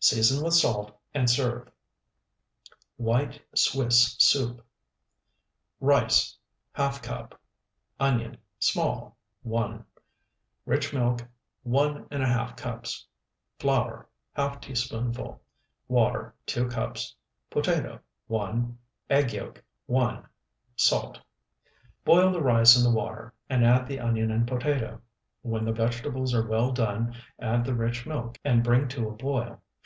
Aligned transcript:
Season 0.00 0.44
with 0.44 0.54
salt, 0.54 0.96
and 1.14 1.28
serve. 1.28 1.68
WHITE 2.96 3.40
SWISS 3.56 4.14
SOUP 4.20 4.64
Rice, 5.80 6.36
½ 6.76 7.02
cup. 7.02 7.40
Onion, 7.98 8.36
small, 8.60 9.16
1. 9.42 9.84
Rich 10.64 10.92
milk, 10.92 11.24
1½ 11.66 12.56
cups. 12.56 13.06
Flour, 13.58 14.08
½ 14.36 14.60
teaspoonful. 14.62 15.42
Water, 15.88 16.34
2 16.46 16.68
cups. 16.68 17.14
Potato, 17.50 17.98
1. 18.28 18.78
Egg 19.10 19.32
yolk, 19.32 19.62
1. 19.86 20.24
Salt. 20.76 21.18
Boil 22.04 22.30
the 22.30 22.42
rice 22.42 22.76
in 22.76 22.84
the 22.84 22.96
water, 22.96 23.34
and 23.48 23.64
add 23.64 23.86
the 23.88 23.98
onion 24.00 24.30
and 24.30 24.46
potato. 24.46 25.00
When 25.42 25.64
the 25.64 25.72
vegetables 25.72 26.32
are 26.34 26.46
well 26.46 26.70
done 26.72 27.14
add 27.40 27.64
the 27.64 27.74
rich 27.74 28.04
milk 28.04 28.38
and 28.44 28.62
bring 28.64 28.86
to 28.88 29.08
a 29.08 29.12
boil. 29.12 29.62